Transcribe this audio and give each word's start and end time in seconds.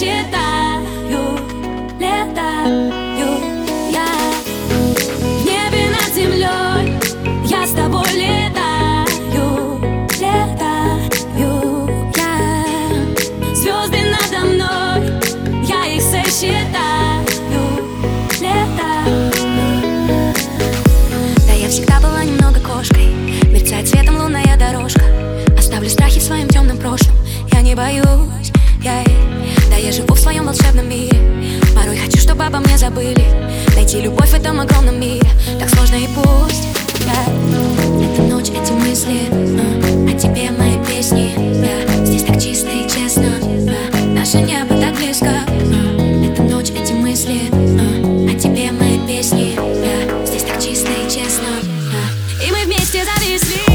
считаю 0.00 1.36
летаю 1.98 2.90
я 3.90 4.08
небе 5.44 5.90
над 5.90 6.14
землей 6.14 6.98
я 7.44 7.66
с 7.66 7.72
тобой 7.72 8.06
летаю 8.14 9.78
Летаю 10.18 11.86
я 12.16 13.54
Звезды 13.54 13.98
надо 14.08 14.46
мной 14.46 15.20
я 15.68 15.84
их 15.94 16.00
сосчитаю 16.00 17.26
Летаю 18.40 19.32
Да 21.46 21.52
я 21.52 21.68
всегда 21.68 22.00
была 22.00 22.24
немного 22.24 22.58
кошкой 22.60 23.12
Мерцает 23.52 23.86
светом 23.86 24.16
лунная 24.16 24.56
дорожка 24.56 25.04
Оставлю 25.58 25.90
страхи 25.90 26.20
в 26.20 26.22
своем 26.22 26.48
темном 26.48 26.78
Я 27.52 27.60
не 27.60 27.74
боюсь 27.74 28.50
я, 28.82 29.04
Да 29.70 29.76
я 29.76 29.92
живу 29.92 30.14
в 30.14 30.18
своем 30.18 30.46
волшебном 30.46 30.88
мире 30.88 31.16
Порой 31.74 31.96
хочу, 31.96 32.18
чтобы 32.18 32.44
обо 32.44 32.58
мне 32.58 32.78
забыли 32.78 33.24
Найти 33.74 34.00
любовь 34.00 34.30
в 34.30 34.34
этом 34.34 34.60
огромном 34.60 35.00
мире 35.00 35.28
Так 35.58 35.68
сложно 35.70 35.96
и 35.96 36.08
пусть 36.14 36.64
yeah. 37.00 38.12
Эта 38.12 38.22
ночь, 38.22 38.48
эти 38.48 38.72
мысли 38.72 39.28
uh, 39.30 40.14
О 40.14 40.18
тебе 40.18 40.50
мои 40.50 40.78
песни 40.84 41.34
yeah. 41.36 42.04
Здесь 42.04 42.22
так 42.22 42.40
чисто 42.40 42.68
и 42.68 42.88
честно 42.88 43.26
yeah. 43.42 44.14
Наше 44.14 44.38
небо 44.38 44.80
так 44.80 44.94
близко 44.96 45.26
uh. 45.26 46.32
Эта 46.32 46.42
ночь, 46.42 46.70
эти 46.70 46.92
мысли 46.92 47.50
uh, 47.50 48.34
О 48.34 48.38
тебе 48.38 48.72
мои 48.72 48.98
песни 49.06 49.54
yeah. 49.56 50.26
Здесь 50.26 50.42
так 50.42 50.62
чисто 50.62 50.90
и 50.90 51.04
честно 51.10 51.48
uh. 51.60 52.46
И 52.46 52.50
мы 52.50 52.64
вместе 52.64 53.04
зависли 53.04 53.69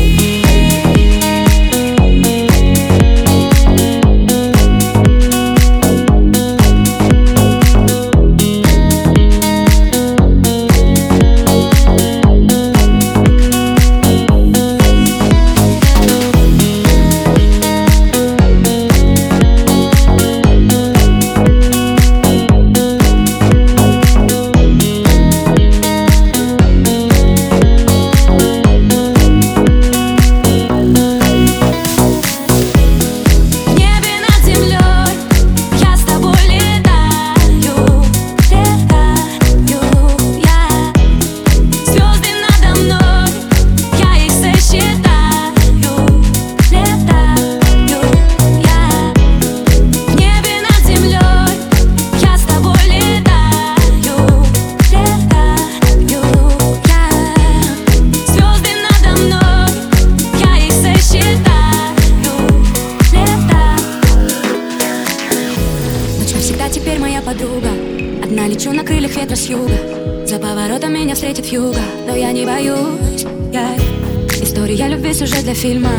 подруга 67.35 67.69
Одна 68.23 68.47
лечу 68.47 68.71
на 68.71 68.83
крыльях 68.83 69.15
ветра 69.15 69.35
с 69.35 69.47
юга. 69.47 70.25
За 70.25 70.39
поворотом 70.39 70.93
меня 70.93 71.15
встретит 71.15 71.45
юга 71.45 71.81
Но 72.07 72.15
я 72.15 72.31
не 72.31 72.45
боюсь, 72.45 73.25
я 73.51 73.75
История 74.41 74.87
любви 74.87 75.13
сюжет 75.13 75.43
для 75.43 75.53
фильма. 75.53 75.91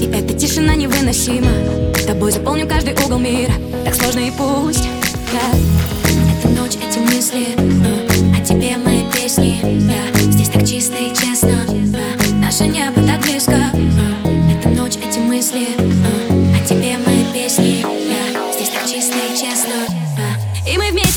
И 0.00 0.06
эта 0.06 0.34
тишина 0.34 0.74
невыносима. 0.74 1.50
Тобой 2.06 2.32
заполню 2.32 2.66
каждый 2.66 2.94
угол 2.94 3.18
мира. 3.18 3.52
Так 3.84 3.94
сложно 3.94 4.20
и 4.20 4.30
пусть, 4.30 4.88
я 5.32 5.40
Эта 6.32 6.48
ночь, 6.48 6.76
эти 6.76 6.98
мысли 6.98 7.54
uh, 7.56 8.40
О 8.40 8.44
тебе 8.44 8.76
мои 8.76 9.04
песни. 9.12 9.60
Yeah. 9.62 10.30
Здесь 10.32 10.48
так 10.48 10.66
чисто 10.66 10.96
и 10.96 11.14
честно. 11.14 11.64
Uh, 11.68 12.34
Наше 12.40 12.66
небо 12.66 12.99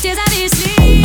песни 0.04 0.74
yeah. 0.84 1.03